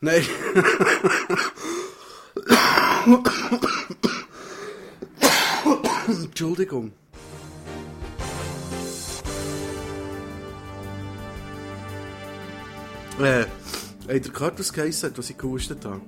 [0.00, 0.22] Nein.
[6.06, 6.92] Entschuldigung.
[13.18, 13.46] Äh,
[14.06, 16.00] habt ihr gehört, was geheißen was ich gehustet habe?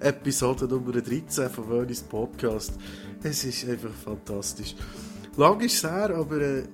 [0.00, 2.72] Episode Nummer 13 von Wörnis Podcast.
[3.22, 4.74] Es ist einfach fantastisch.
[5.36, 6.64] Lang ist es her, aber äh,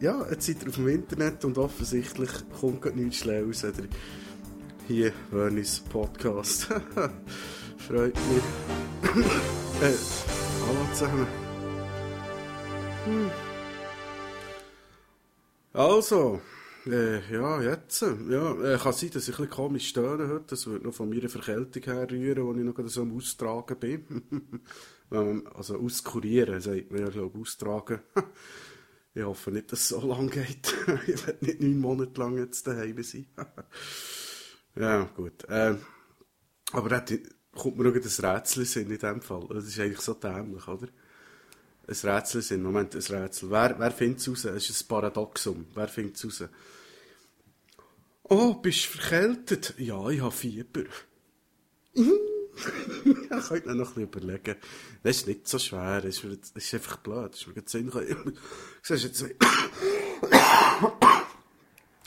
[0.00, 2.30] ja, jetzt seid ihr auf dem Internet und offensichtlich
[2.60, 3.82] kommt gerade nichts Schlaues oder
[4.86, 6.64] hier Wörnis Podcast.
[7.78, 8.44] Freut mich.
[9.82, 9.94] äh,
[10.66, 11.26] hallo zusammen.
[13.04, 13.30] Hm.
[15.72, 16.40] Also,
[16.86, 18.02] äh, ja, jetzt.
[18.02, 20.44] Ja, äh, kann sein, dass ich ein bisschen komisch stöhne heute.
[20.48, 23.76] Das wird noch von meiner Verkältung her rühren, wo ich noch gerade so am Austragen
[23.78, 24.62] bin.
[25.54, 28.00] also auskurieren, sagt man ja, glaube austragen.
[29.18, 30.72] ich hoffe nicht, dass es so lang geht.
[31.06, 33.26] ich werde nicht neun Monate lang jetzt daheim sein.
[34.76, 35.44] ja, gut.
[35.48, 35.74] Äh,
[36.72, 37.04] aber da
[37.52, 39.46] kommt mir noch ein Rätsel in dem Fall.
[39.50, 40.88] Das ist eigentlich so dämlich, oder?
[41.88, 42.62] Ein Rätsel sind.
[42.62, 43.50] Moment, ein Rätsel.
[43.50, 44.44] Wer, wer findet es raus?
[44.44, 45.66] Es ist ein Paradoxum.
[45.74, 46.48] Wer findet es raus?
[48.22, 49.74] Oh, bist du verkältet?
[49.78, 50.84] Ja, ich habe Fieber.
[53.30, 54.56] ja, könnt ihr noch ein bisschen überlegen.
[55.02, 56.00] Das ist nicht so schwer.
[56.00, 57.32] Das ist, das ist einfach blöd.
[57.32, 57.92] Das ist mir Sinn.
[58.82, 59.24] Siehst jetzt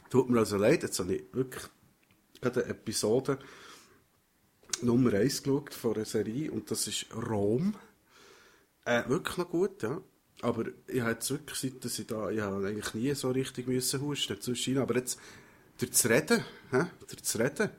[0.10, 1.64] Tut mir also leid, jetzt habe ich wirklich
[2.42, 3.40] gerade eine Episode
[4.82, 7.76] Nummer 1 geschaut von einer Serie und das ist Rom.
[8.84, 10.02] Äh, wirklich noch gut, ja.
[10.42, 13.68] Aber ich habe jetzt wirklich, seit dass ich da, ich habe eigentlich nie so richtig
[13.68, 15.20] husten zwischen aber jetzt,
[15.78, 16.86] durch das Reden, hä?
[17.08, 17.70] durch das Reden,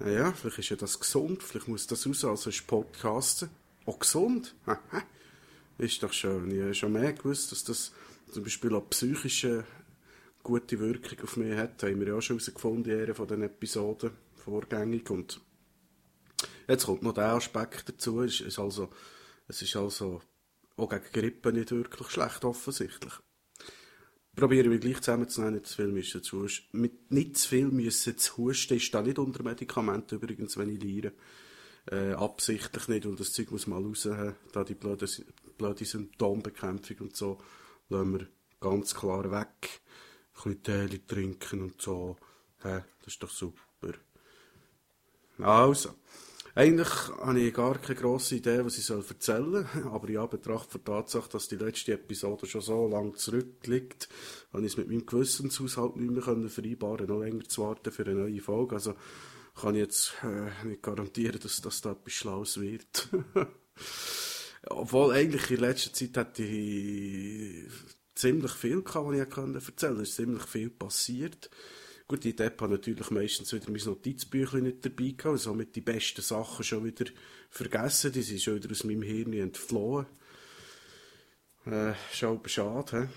[0.00, 3.50] naja, vielleicht ist ja das gesund, vielleicht muss das raus, also ist Podcasten
[3.86, 4.54] auch gesund,
[5.78, 6.50] ist doch schön.
[6.50, 7.92] Ich habe schon mehr gewusst, dass das
[8.30, 9.64] zum Beispiel auch psychische
[10.42, 13.42] gute Wirkung auf mich hat, haben wir ja auch schon herausgefunden in einer von den
[13.42, 15.40] Episoden vorgängig und
[16.66, 18.88] jetzt kommt noch der Aspekt dazu, es ist also
[19.48, 20.22] es ist also
[20.76, 23.12] auch gegen Grippe nicht wirklich schlecht, offensichtlich.
[24.40, 26.46] Probieren wir gleich zusammenzunehmen, nicht zu viel müssen zu.
[26.72, 30.82] Mit nicht zu viel müssen zu husten ist da nicht unter Medikamenten übrigens, wenn ich
[30.82, 31.12] leire.
[31.90, 34.36] Äh, absichtlich nicht, weil das Zeug muss mal raus haben.
[34.52, 35.06] Da die blöde,
[35.58, 37.36] blöde Symptombekämpfung und so,
[37.90, 38.28] lassen wir
[38.60, 39.82] ganz klar weg.
[40.46, 42.16] Ein bisschen Tee trinken und so.
[42.62, 43.92] Hä, das ist doch super.
[45.38, 45.96] Also.
[46.54, 46.88] Eigentlich
[47.18, 51.28] habe ich gar keine grosse Idee, was ich erzählen soll, aber in Anbetracht der Tatsache,
[51.30, 54.08] dass die letzte Episode schon so lange zurückliegt,
[54.52, 58.14] habe ich es mit meinem Gewissenshaushalt nicht mehr vereinbaren noch länger zu warten für eine
[58.14, 58.74] neue Folge.
[58.74, 58.94] Also
[59.54, 63.08] kann ich jetzt äh, nicht garantieren, dass das da etwas Schlaues wird.
[64.66, 67.68] Obwohl eigentlich in letzter Zeit hatte ich
[68.14, 69.58] ziemlich viel was ich erzählen konnte.
[69.58, 71.50] Es ist ziemlich viel passiert.
[72.10, 75.80] Gut, die Depp hat natürlich meistens wieder mein Notizbüchlein nicht dabei gehabt, also mit die
[75.80, 77.04] besten Sachen schon wieder
[77.50, 80.06] vergessen, die sind schon wieder aus meinem Hirn entflohen.
[81.66, 83.08] Äh, schon schade?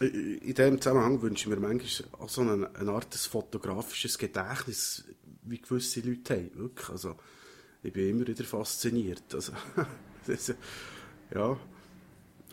[0.00, 5.04] In diesem Zusammenhang wünsche ich mir manchmal auch so eine, eine Art des fotografisches Gedächtnis,
[5.42, 6.88] wie gewisse Leute haben, wirklich.
[6.88, 7.14] Also,
[7.84, 9.32] ich bin immer wieder fasziniert.
[9.32, 9.52] Also,
[10.26, 10.52] das,
[11.32, 11.56] ja,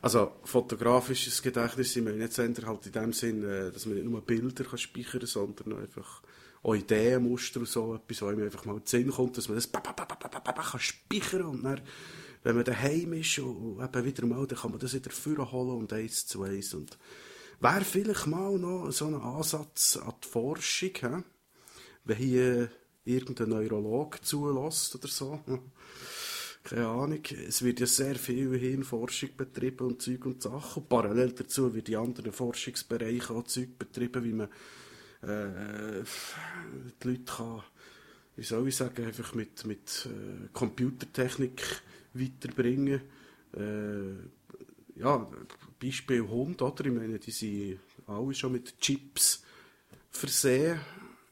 [0.04, 4.66] also fotografisches Gedächtnis, meine jetzt halt in dem Sinn, äh, dass man nicht nur Bilder
[4.66, 6.22] kann speichern kann, sondern einfach
[6.62, 9.56] auch Ideenmuster und so etwas, wo einem einfach mal in den Sinn kommt, dass man
[9.56, 11.80] das kann speichern und dann,
[12.44, 15.94] wenn man daheim ist und eben wieder mal, dann kann man das wieder holen und
[15.94, 16.98] eins zu eins und
[17.62, 21.24] wäre vielleicht mal noch so ein Ansatz an die Forschung,
[22.04, 22.70] wenn hier
[23.06, 25.40] irgendein Neurolog zulässt oder so
[26.64, 30.88] keine Ahnung, es wird ja sehr viel Hirnforschung betrieben und Zeug und Sachen.
[30.88, 34.48] Parallel dazu wird in anderen Forschungsbereichen auch Zeug betrieben, wie man
[35.22, 36.04] äh,
[37.04, 37.64] die Leute kann,
[38.38, 41.82] wie soll ich sagen, einfach mit, mit äh, Computertechnik
[42.14, 43.02] weiterbringen.
[43.56, 45.28] Äh, ja,
[45.82, 46.86] Beispiel Hund, oder?
[46.86, 49.44] Ich meine, die sind alle schon mit Chips
[50.10, 50.80] versehen.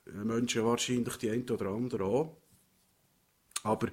[0.06, 2.38] Menschen wahrscheinlich die ein oder andere auch.
[3.64, 3.88] Aber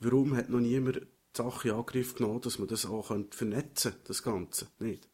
[0.00, 1.06] warum hat noch niemand die
[1.36, 5.08] Sache in Angriff genommen, dass man das auch vernetzen könnte, das Ganze, nicht?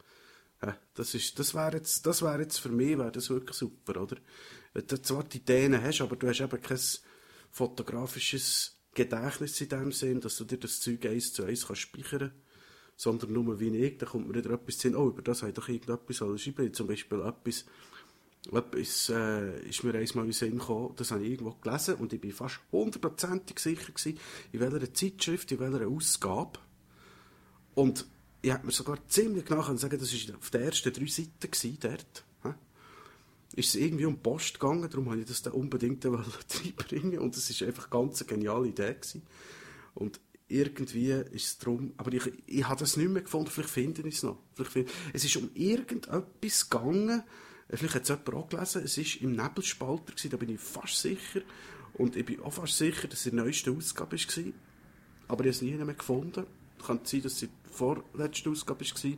[0.95, 4.17] Das, das wäre jetzt, das wäre jetzt für mich wäre das wirklich super, oder?
[4.73, 6.81] Wenn du zwar die Ideen hast, aber du hast eben kein
[7.51, 12.33] fotografisches Gedächtnis in dem Sinn, dass du dir das Zeug eins zu eins kannst speichern
[12.97, 15.57] sondern nur wie ich, da kommt mir wieder etwas hin, oh, über das habe ich
[15.57, 17.65] doch irgendetwas schreiben, zum Beispiel etwas,
[18.53, 22.13] etwas äh, ist mir einmal in den Sinn gekommen, das habe ich irgendwo gelesen und
[22.13, 24.19] ich bin fast hundertprozentig sicher gewesen,
[24.53, 26.59] in welcher Zeitschrift, in welcher Ausgabe.
[27.75, 28.07] Und
[28.43, 31.79] ich hätte mir sogar ziemlich genau sagen das war auf den ersten drei Seiten gewesen,
[31.81, 32.25] dort.
[33.57, 37.61] Ist es irgendwie um Post gegangen, darum wollte ich das da unbedingt reinbringen und es
[37.61, 39.23] war einfach ganz geniale Idee gewesen.
[39.95, 44.03] Und irgendwie ist es darum, aber ich, ich habe das nicht mehr gefunden, vielleicht finde
[44.03, 44.39] ich es noch.
[44.55, 47.23] Vielleicht es ist um irgendetwas gegangen,
[47.71, 51.01] vielleicht hat es jemand auch gelesen, es ist im Nebelspalter gewesen, da bin ich fast
[51.01, 51.41] sicher.
[51.95, 54.45] Und ich bin auch fast sicher, dass es die neueste Ausgabe war.
[55.29, 56.47] Aber ich habe es nie mehr gefunden.
[56.85, 59.13] Könnte sein, dass es die vorletzte Ausgabe war.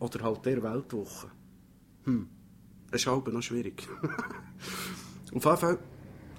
[0.00, 1.30] Oder halt der Weltwoche.
[2.04, 2.28] Hm.
[2.90, 3.88] Das ist halt noch schwierig.
[5.34, 5.78] Auf jeden Fall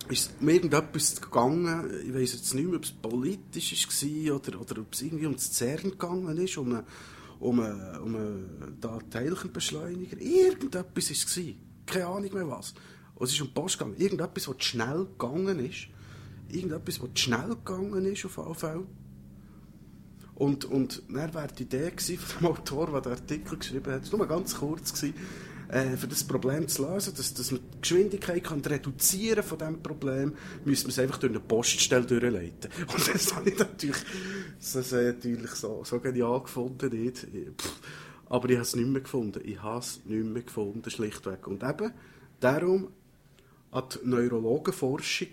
[0.10, 4.62] ist es um irgendetwas gegangen, ich weiß jetzt nicht mehr, ob es politisch war oder,
[4.62, 6.84] oder ob es irgendwie um das CERN gegangen ist, um einen,
[7.40, 10.20] um einen, um einen Teilchenbeschleuniger.
[10.20, 11.56] Irgendetwas war es.
[11.86, 12.74] Keine Ahnung mehr was.
[13.16, 13.98] Und es ist um Post gegangen.
[13.98, 15.88] Irgendetwas, was schnell gegangen ist.
[16.50, 18.86] Irgendetwas, was schnell gegangen ist, auf Fall.
[20.36, 24.12] Und, und dann war die Idee von dem Autor, der den Artikel geschrieben hat, es
[24.12, 25.14] war nur ganz kurz, gewesen,
[25.69, 29.83] äh, für das Problem zu lösen, dass, dass man die Geschwindigkeit kann reduzieren von diesem
[29.83, 30.33] Problem,
[30.66, 32.71] müssen wir es einfach durch eine Poststelle durchleiten.
[32.94, 34.04] Und das habe ich natürlich,
[34.60, 37.27] das habe natürlich so, so genial gefunden, nicht.
[38.25, 39.42] Aber ich habe es nicht mehr gefunden.
[39.44, 41.48] Ich habe es nicht mehr gefunden, schlichtweg.
[41.48, 41.94] Und eben,
[42.39, 42.89] darum
[43.71, 45.30] an die Neurologenforschung,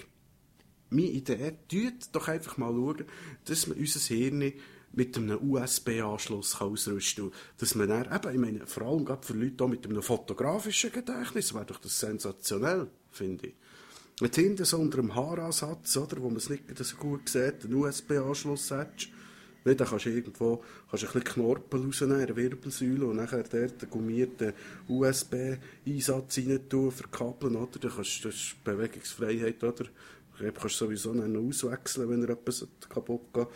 [0.90, 3.04] meine Idee, tut doch einfach mal schauen,
[3.46, 4.52] dass wir unser Hirn
[4.96, 7.38] mit einem USB-Anschluss ausrüsten kann.
[7.58, 11.54] Dass man dann, eben, ich meine, vor allem gerade für Leute mit einem fotografischen Gedächtnis,
[11.54, 13.54] wäre doch das sensationell, finde ich.
[14.18, 17.74] Du hinten so unter dem Haaransatz, oder, wo man es nicht so gut sieht, einen
[17.74, 19.10] USB-Anschluss hättest,
[19.66, 23.42] nicht, dann kannst du irgendwo kannst du ein bisschen Knorpel rausnehmen, eine Wirbelsäule, und nachher
[23.42, 24.52] dort einen gummierten
[24.88, 27.78] USB-Einsatz rein tun, verkabeln, oder?
[27.80, 29.86] Dann kannst du, das ist Bewegungsfreiheit, oder?
[30.38, 33.48] Du kannst sowieso noch auswechseln, wenn er etwas kaputt geht.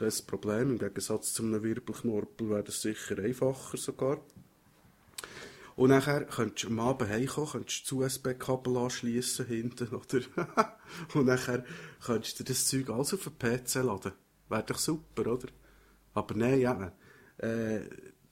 [0.00, 0.70] Das Problem.
[0.70, 4.18] Im Gegensatz zu einem Wirbelknorpel wäre das sicher einfacher sogar.
[5.76, 10.78] Und nachher könntest du am Abend heimkommen, könntest du das USB-Kabel anschliessen hinten, oder?
[11.14, 11.66] und nachher
[12.02, 14.12] könntest du das Zeug alles auf den PC laden.
[14.48, 15.48] Wäre doch super, oder?
[16.14, 16.92] Aber nein, ja.
[17.36, 17.80] Äh,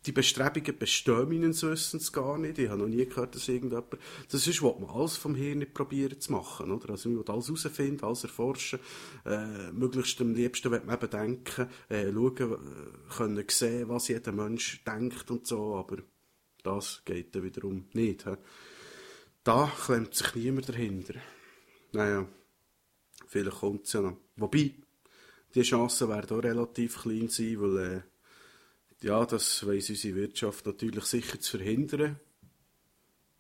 [0.08, 2.58] die Bestrebungen bestehen meines Wissens gar nicht.
[2.58, 3.99] Ich habe noch nie gehört, dass irgendjemand...
[4.31, 6.90] Das ist, was man alles vom Hirn nicht probieren zu machen, oder?
[6.90, 8.81] Also man will alles herausfinden, alles erforschen.
[9.26, 14.32] Äh, möglichst am liebsten wird man eben denken, äh, schauen, äh, können sehen, was jeder
[14.32, 15.99] Mensch denkt und so, aber
[16.62, 18.25] das geht dann wiederum nicht.
[18.25, 18.34] He?
[19.44, 21.14] Da klemmt sich niemand dahinter.
[21.93, 22.26] Naja,
[23.26, 24.16] vielleicht kommt es ja noch.
[24.37, 24.72] Wobei,
[25.55, 28.02] die Chancen werden auch relativ klein sein, weil äh,
[29.02, 32.18] ja, das weiss unsere Wirtschaft natürlich sicher zu verhindern.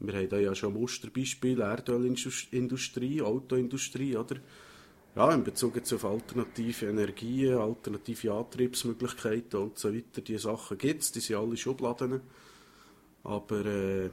[0.00, 4.36] Wir haben da ja schon Musterbeispiele, Erdölindustrie, Autoindustrie, oder?
[5.16, 11.02] Ja, in Bezug jetzt auf alternative Energien, alternative Antriebsmöglichkeiten und so weiter, die Sachen gibt
[11.02, 12.20] es, die sind alle Schubladen.
[13.24, 14.10] Aber äh,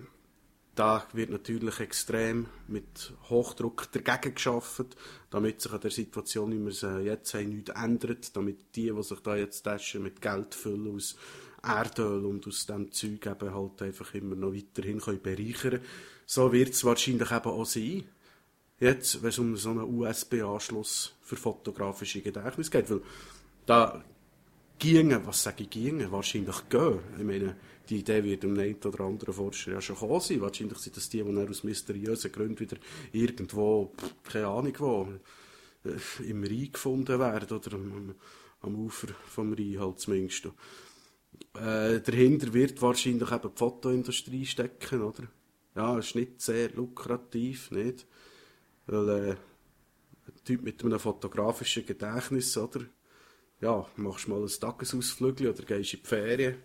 [0.75, 4.87] da wird natürlich extrem mit Hochdruck dagegen geschaffen,
[5.29, 9.03] damit sich an der Situation, wie wir äh, jetzt haben, nichts ändert, damit die, die
[9.03, 11.15] sich da jetzt Taschen mit Geld füllen aus
[11.63, 15.79] Erdöl und aus dem Zeug eben halt einfach immer noch weiterhin können bereichern
[16.25, 18.03] So wird es wahrscheinlich eben auch sein.
[18.79, 23.01] Jetzt, wenn es um so einen USB-Anschluss für fotografische Gedächtnis geht, weil
[23.65, 24.03] da
[24.79, 26.99] ginge, was sage ich ginge, wahrscheinlich gehen.
[27.17, 27.55] Ich meine,
[27.89, 30.41] die Idee wird dem einen oder anderen Forscher ja schon kommen sein.
[30.41, 32.77] Wahrscheinlich sind das die, die aus mysteriösen Gründen wieder
[33.11, 35.07] irgendwo, keine Ahnung wo,
[35.85, 38.15] äh, im Rhein gefunden werden oder am,
[38.61, 40.47] am Ufer vom Rhein halt zumindest.
[41.53, 45.23] Äh, dahinter wird wahrscheinlich eben die Fotoindustrie stecken, oder?
[45.75, 48.07] Ja, ist nicht sehr lukrativ, nicht?
[48.87, 49.35] Weil, äh,
[50.27, 52.81] ein Typ mit einem fotografischen Gedächtnis, oder?
[53.61, 56.55] Ja, machst mal ein Tagesausflug oder gehst in die Ferien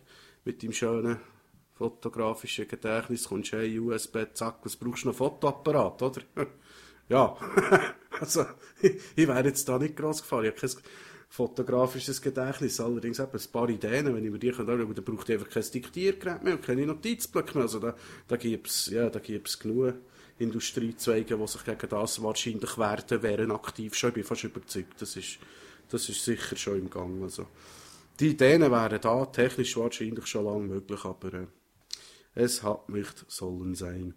[0.44, 1.18] mit deinem schönen
[1.72, 5.14] fotografischen Gedächtnis, kommst hey, USB, zack, was brauchst du noch?
[5.14, 6.22] Fotoapparat, oder?
[7.08, 7.36] ja,
[8.20, 8.44] also,
[8.82, 10.46] ich, wäre jetzt da nicht gross gefallen.
[10.46, 10.82] Ich habe kein
[11.30, 15.48] fotografisches Gedächtnis, allerdings ein paar Ideen, wenn ich mir die anschaue, dann braucht ich einfach
[15.48, 17.62] kein Diktiergerät mehr und keine Notizblöcke mehr.
[17.62, 17.94] Also da,
[18.26, 19.94] da gibt es ja, genug
[20.38, 24.08] Industriezweige, die sich gegen das wahrscheinlich werden, wären aktiv schon.
[24.10, 25.38] Ich bin fast überzeugt, das ist,
[25.90, 27.22] das ist sicher schon im Gang.
[27.22, 27.46] Also,
[28.18, 31.46] die Ideen wären da, technisch wahrscheinlich schon lange möglich, aber äh,
[32.34, 34.14] es hat nicht sollen sein.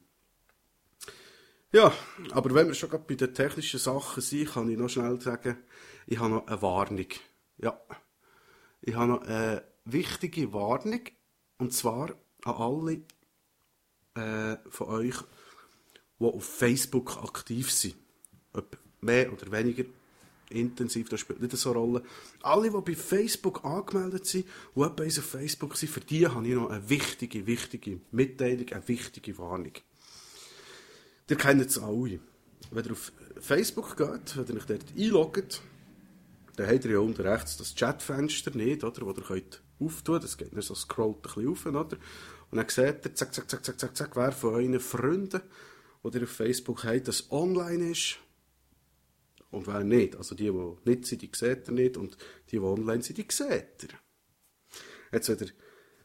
[1.72, 1.92] Ja,
[2.32, 5.58] aber wenn wir schon gerade bei den technischen Sachen sind, kann ich noch schnell sagen,
[6.06, 7.08] ich habe noch eine Warnung.
[7.58, 7.80] Ja,
[8.82, 11.02] ich habe noch eine wichtige Warnung,
[11.58, 12.12] und zwar
[12.44, 13.02] an alle
[14.16, 15.16] äh, von euch,
[16.20, 17.96] die auf Facebook aktiv sind.
[18.54, 19.86] Ob mehr oder weniger,
[20.50, 22.04] intensiv, das spielt nicht so eine Rolle.
[22.42, 26.54] Alle, die bei Facebook angemeldet sind und etwa auf Facebook sind, für die habe ich
[26.54, 29.74] noch eine wichtige, wichtige Mitteilung, eine wichtige Warnung.
[31.30, 32.20] Ihr kennt es alle.
[32.72, 35.62] Wenn ihr auf Facebook geht, wenn ihr euch dort einloggt,
[36.56, 40.38] dann habt ihr ja unten rechts das Chatfenster nicht, oder, wo ihr könnt auftun Das
[40.38, 41.98] geht nicht so, scrollt ein bisschen auf, oder?
[42.52, 45.42] Und dann seht ihr, zack, zack, zack, zack, zack, wer von euren Freunden,
[46.04, 48.20] die ihr auf Facebook habt, das online ist
[49.54, 50.16] und wer nicht.
[50.16, 52.18] Also die, die nicht sind, die seht ihr nicht und
[52.50, 53.90] die, die online sind, die seht ihr.
[55.12, 55.52] Jetzt wieder,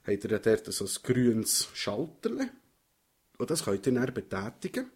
[0.06, 2.50] habt ihr dort so ein grünes Schalterchen
[3.38, 4.90] und das könnt ihr dann betätigen.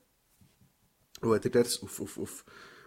[1.21, 2.45] Und wenn ihr das auf, auf, auf,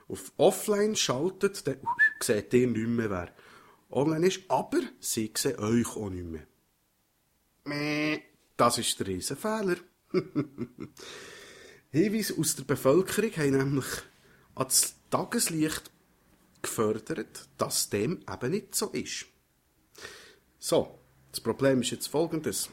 [0.08, 1.78] auf Offline schaltet, dann
[2.22, 3.34] seht ihr nicht mehr, wer
[3.90, 6.48] online ist, aber sie sehen euch auch nicht mehr.
[8.58, 9.78] Das ist der Riesenfehler.
[11.92, 13.86] Hinweise aus der Bevölkerung haben nämlich
[14.56, 15.92] ans Tageslicht
[16.62, 19.26] gefördert, dass dem eben nicht so ist.
[20.58, 21.00] So,
[21.32, 22.70] das Problem ist jetzt folgendes.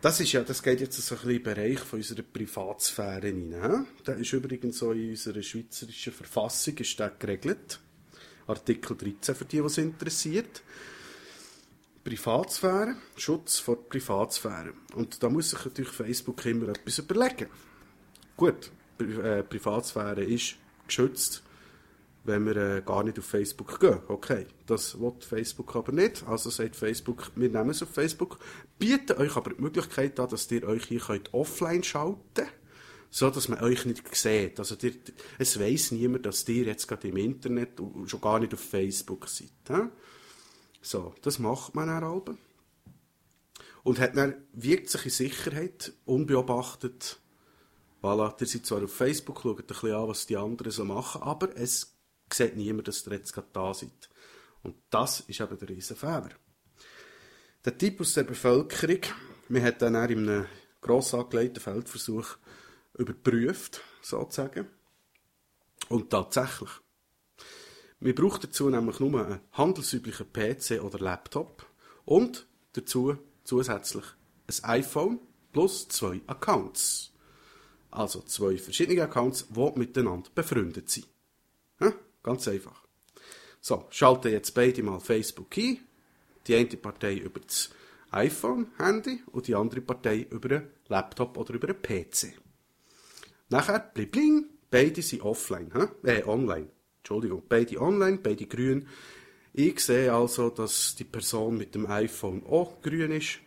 [0.00, 3.28] Das ist ja, das geht jetzt so ein bisschen in den Bereich von unserer Privatsphäre
[3.28, 3.86] hinein.
[4.06, 7.80] Der ist übrigens so in unserer schweizerischen Verfassung ist geregelt.
[8.46, 10.62] Artikel 13 für die, es interessiert.
[12.04, 14.72] Privatsphäre, Schutz vor Privatsphäre.
[14.94, 17.48] Und da muss sich natürlich Facebook immer etwas überlegen.
[18.36, 20.56] Gut, Pri äh, Privatsphäre ist
[20.88, 21.42] geschützt,
[22.24, 24.00] wenn wir äh, gar nicht auf Facebook gehen.
[24.08, 26.24] Okay, das will Facebook aber nicht.
[26.26, 28.38] Also sagt Facebook, wir nehmen es auf Facebook,
[28.78, 32.48] bieten euch aber die Möglichkeit an, dass ihr euch hier könnt offline schalten könnt,
[33.10, 34.58] so dass man euch nicht sieht.
[34.58, 34.92] Also dir,
[35.38, 39.28] es weiß niemand, dass ihr jetzt gerade im Internet und schon gar nicht auf Facebook
[39.28, 39.48] seid.
[39.68, 39.88] He?
[40.82, 42.36] So, das macht man dann aber.
[43.82, 47.20] Und hat dann wirkliche Sicherheit, unbeobachtet,
[48.08, 51.22] voilà, ihr seid zwar auf Facebook, schaut ein bisschen an, was die anderen so machen,
[51.22, 51.94] aber es
[52.32, 54.08] sieht niemand, dass ihr jetzt gerade da seid.
[54.62, 56.30] Und das ist eben der riesen Fehler.
[57.64, 59.00] Der Typ aus der Bevölkerung,
[59.48, 60.46] wir hat dann auch in einem
[60.80, 62.36] gross angelegten Feldversuch
[62.96, 64.68] überprüft, sozusagen.
[65.88, 66.70] Und tatsächlich.
[68.00, 71.66] Wir brauchen dazu nämlich nur einen handelsüblichen PC oder Laptop
[72.04, 74.04] und dazu zusätzlich
[74.46, 75.20] ein iPhone
[75.52, 77.12] plus zwei Accounts.
[77.90, 81.06] Also zwei verschiedene Accounts, die miteinander befreundet sind.
[81.80, 81.92] Ja,
[82.22, 82.82] ganz einfach.
[83.60, 85.78] So, schalte jetzt beide mal Facebook ein.
[86.46, 87.70] Die eine Partei über das
[88.10, 92.32] iPhone-Handy und die andere Partei über einen Laptop oder über einen PC.
[93.50, 95.70] Nachher, bling, bling, beide sind offline,
[96.04, 96.68] äh, online.
[96.98, 98.86] Entschuldigung, beide online, beide grün.
[99.52, 103.40] Ich sehe also, dass die Person mit dem iPhone auch grün ist.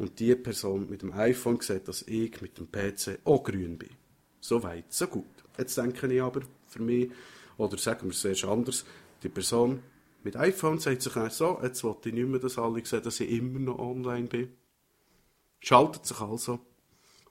[0.00, 3.90] Und die Person mit dem iPhone sieht, dass ich mit dem PC auch grün bin.
[4.40, 5.26] So weit, so gut.
[5.58, 7.10] Jetzt denke ich aber für mich,
[7.58, 8.86] oder sagen wir es erst anders,
[9.22, 9.82] die Person
[10.22, 13.20] mit iPhone sagt sich dann so, jetzt wollte ich nicht mehr, dass alle sehen, dass
[13.20, 14.54] ich immer noch online bin.
[15.60, 16.60] Schaltet sich also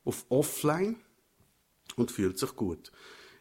[0.05, 0.97] auf Offline
[1.95, 2.91] und fühlt sich gut.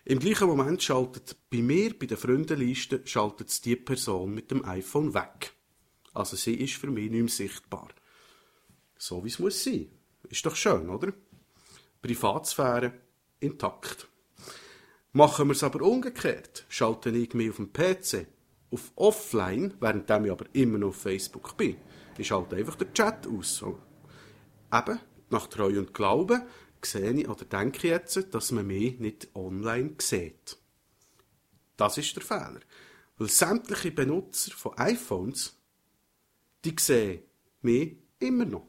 [0.06, 5.12] Im gleichen Moment schaltet bei mir, bei der Freundenliste, schaltet die Person mit dem iPhone
[5.12, 5.52] weg.
[6.14, 7.88] Also sie ist für mich nicht mehr sichtbar.
[8.98, 9.88] So wie es muss sein.
[10.28, 11.12] Ist doch schön, oder?
[12.02, 12.92] Privatsphäre
[13.40, 14.08] intakt.
[15.12, 16.66] Machen wir es aber umgekehrt.
[16.68, 18.26] Schalte ich mich auf dem PC
[18.70, 21.76] auf Offline, während ich aber immer noch auf Facebook bin.
[22.18, 23.62] Ich schalte einfach den Chat aus.
[24.72, 25.00] Eben,
[25.30, 26.42] nach Treu und Glauben
[26.82, 30.58] sehe ich oder denke ich jetzt, dass man mich nicht online sieht.
[31.76, 32.60] Das ist der Fehler.
[33.16, 35.56] Weil sämtliche Benutzer von iPhones,
[36.64, 37.22] die sehen
[37.62, 38.66] mich immer noch.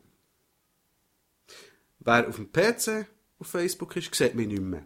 [2.00, 3.08] Wer auf dem PC
[3.40, 4.86] auf Facebook ist, sieht mich nicht mehr.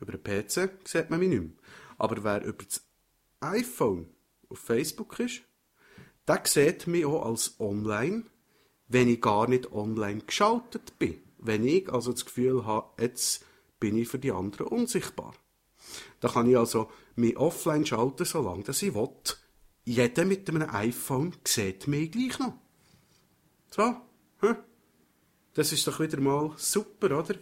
[0.00, 1.52] Über den PC sieht man mich nicht mehr.
[1.98, 2.84] Aber wer über das
[3.40, 4.08] iPhone
[4.48, 5.42] auf Facebook ist,
[6.26, 8.24] der sieht mich auch als online,
[8.88, 11.22] wenn ich gar nicht online geschaltet bin.
[11.38, 13.44] Wenn ich also das Gefühl habe, jetzt
[13.78, 15.34] bin ich für die anderen unsichtbar.
[16.20, 19.08] Da kann ich also mich offline schalten, solange ich will.
[19.84, 22.54] Jeder mit einem iPhone sieht mich gleich noch.
[23.70, 23.96] So,
[24.40, 24.56] hm?
[25.56, 27.34] Das ist doch wieder mal super, oder?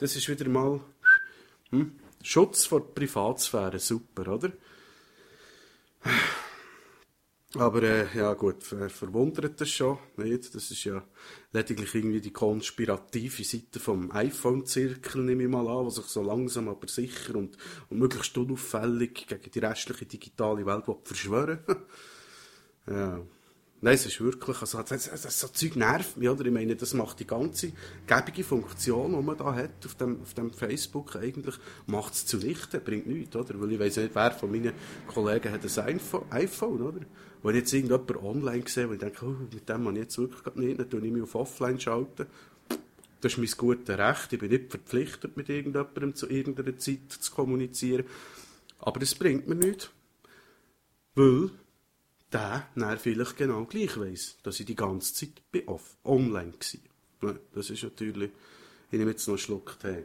[0.00, 0.80] Das ist wieder mal
[1.70, 1.92] hm?
[2.20, 4.52] Schutz vor Privatsphäre, super, oder?
[7.54, 9.98] Aber äh, ja gut, wer verwundert das schon?
[10.16, 10.52] Nicht?
[10.52, 11.04] Das ist ja
[11.52, 16.68] lediglich irgendwie die konspirative Seite vom iPhone-Zirkel, nehme ich mal an, was sich so langsam
[16.68, 17.56] aber sicher und,
[17.88, 21.60] und möglichst unauffällig gegen die restliche digitale Welt verschwören
[22.88, 23.24] ja,
[23.80, 26.46] Nein, es ist wirklich, also, das, das, so Zeug nervt mich, oder?
[26.46, 27.72] Ich meine, das macht die ganze
[28.06, 32.80] gebige Funktion, die man da hat auf dem, auf dem Facebook eigentlich, macht es zunichte,
[32.80, 33.60] bringt nichts, oder?
[33.60, 34.72] Weil ich weiss nicht, wer von meinen
[35.06, 36.00] Kollegen hat ein
[36.30, 37.00] iPhone, oder?
[37.42, 40.54] Wenn ich jetzt irgendjemand online sehe, wo ich denke, oh, mit dem man jetzt wirklich
[40.54, 42.26] nicht, dann tue ich mich auf Offline schalten.
[43.20, 44.32] Das ist mein gutes Recht.
[44.32, 48.06] Ich bin nicht verpflichtet, mit irgendjemandem zu irgendeiner Zeit zu kommunizieren.
[48.78, 49.90] Aber das bringt mir nichts.
[51.14, 51.50] Weil
[52.34, 56.52] der dann vielleicht genau gleich weiss, dass ich die ganze Zeit bei off online
[57.20, 57.36] war.
[57.54, 58.30] Das ist natürlich,
[58.90, 60.04] ich nehme jetzt noch einen Schluck Tee.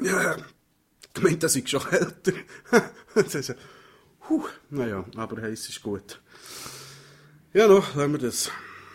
[0.00, 0.36] Ja,
[1.16, 2.32] ich meine, das ist schon älter.
[3.14, 3.54] das ist,
[4.28, 6.20] huh, naja, aber heiß ist gut.
[7.54, 8.50] Ja, noch, lassen wir das.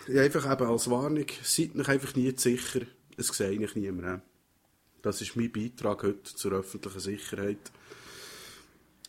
[0.08, 2.82] Ja, einfach eben als Warnung, seid euch einfach nie sicher,
[3.18, 4.22] es sehe eigentlich niemand.
[5.02, 7.72] Das ist mein Beitrag heute zur öffentlichen Sicherheit.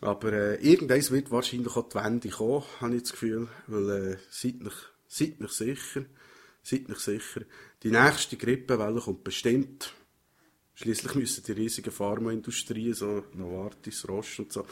[0.00, 3.48] Aber äh, irgendeins wird wahrscheinlich auch die Wende kommen, habe ich das Gefühl.
[3.66, 4.74] Weil, äh, seid euch,
[5.06, 6.04] seid euch sicher,
[6.62, 7.42] seid euch sicher,
[7.82, 9.92] die nächste Grippewelle kommt bestimmt.
[10.74, 14.66] Schließlich müssen die riesigen Pharmaindustrien, so Novartis, Roche und so,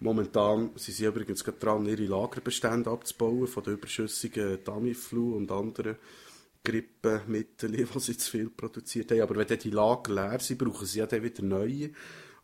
[0.00, 5.96] momentan sind sie übrigens gerade dran, ihre Lagerbestände abzubauen von den überschüssigen Tamiflu und anderen
[6.68, 9.22] Grippemittel, die sie zu viel produziert haben.
[9.22, 11.90] Aber wenn dann die Lager leer sind, brauchen sie ja dann wieder neue.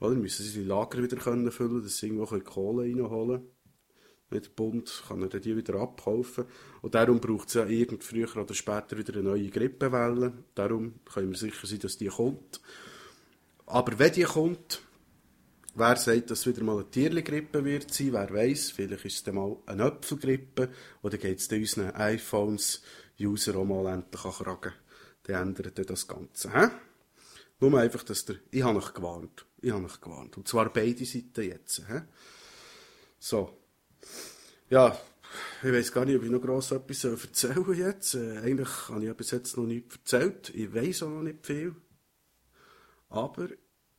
[0.01, 3.51] Oder müssen sie die Lager wieder können füllen, dass sie irgendwo Kohle reinholen können.
[4.31, 6.47] Mit dem Bund kann er die wieder abkaufen.
[6.83, 10.33] Und darum braucht es ja irgend früher oder später wieder eine neue Grippewelle.
[10.55, 12.61] Darum können wir sicher sein, dass die kommt.
[13.67, 14.83] Aber wenn die kommt,
[15.75, 19.23] wer sagt, dass es wieder mal eine Tiergrippe wird sein, wer weiß, vielleicht ist es
[19.25, 20.71] dann mal eine Äpfelgrippe
[21.03, 22.83] oder geht es unseren iPhones
[23.21, 24.73] User auch mal endlich kragen.
[25.25, 26.53] Dann ändert das Ganze.
[26.53, 26.69] He?
[27.61, 29.47] Nur einfach, dass der, ich habe euch gewarnt.
[29.61, 30.37] Ich habe euch gewarnt.
[30.37, 31.83] Und zwar beide Seiten jetzt.
[31.89, 32.01] He?
[33.19, 33.57] So.
[34.69, 34.99] Ja,
[35.63, 38.15] ich weiß gar nicht, ob ich noch gross etwas erzählen soll jetzt.
[38.15, 40.51] Äh, eigentlich habe ich bis jetzt noch nichts erzählt.
[40.55, 41.75] Ich weiß auch noch nicht viel.
[43.09, 43.49] Aber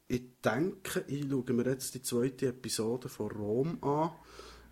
[0.08, 4.12] ich denke, ich schaue mir jetzt die zweite Episode von Rom an.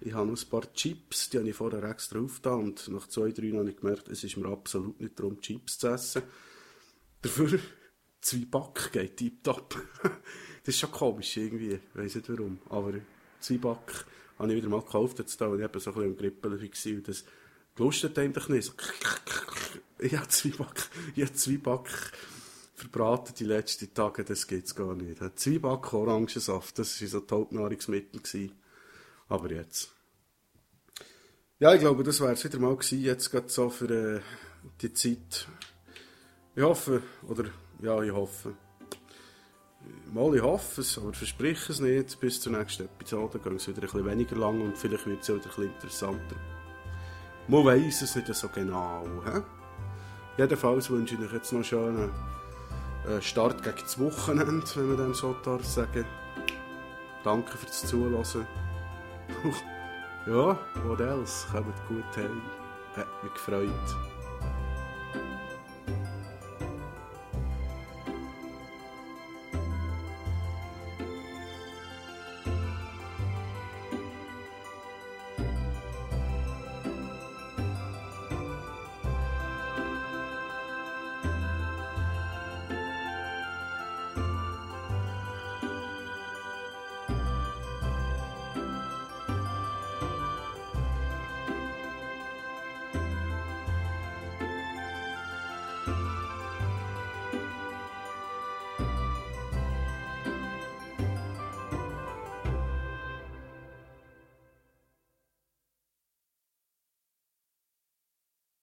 [0.05, 3.31] Ich habe noch ein paar Chips, die habe ich vorher extra aufgetan und nach zwei,
[3.31, 6.23] drei habe ich gemerkt, es ist mir absolut nicht darum, Chips zu essen.
[7.21, 7.57] Dafür
[8.21, 9.81] Zwieback geht tiptop.
[10.03, 12.95] das ist schon komisch irgendwie, ich weiß nicht warum, aber
[13.39, 14.05] Zwieback
[14.39, 16.51] habe ich wieder mal gekauft, jetzt da, weil ich eben so ein bisschen im Grippel
[16.51, 17.23] war und das
[17.73, 18.63] gelustet eigentlich nicht.
[18.65, 18.73] So,
[19.99, 21.89] ich habe Zwieback, ich habe Zwieback
[22.75, 25.21] verbraten die letzten Tage, das geht es gar nicht.
[25.39, 28.51] Zwieback, Orangensaft, das war so ein Hauptnahrungsmittel.
[29.29, 29.92] Aber jetzt.
[31.59, 34.21] Ja, ich glaube, das wäre es wieder mal gewesen, jetzt gerade so für äh,
[34.81, 35.47] die Zeit.
[36.55, 37.45] Ich hoffe, oder
[37.81, 38.55] ja, ich hoffe.
[40.11, 42.19] Mal, ich hoffe es, aber verspreche es nicht.
[42.19, 45.29] Bis zur nächsten Episode geht es wieder ein bisschen weniger lang und vielleicht wird es
[45.29, 46.35] wieder ein bisschen interessanter.
[47.47, 49.05] Man weiß es nicht so genau.
[49.25, 49.41] He?
[50.37, 52.11] Jedenfalls wünsche ich euch jetzt noch einen schönen
[53.07, 56.05] äh, Start gegen das Wochenende, wenn man dem so darf sagen.
[57.23, 58.47] Danke fürs Zuhören.
[60.25, 61.47] ja, what else?
[61.51, 62.41] Kommt gut heim.
[62.95, 64.12] Hat mich gefreut.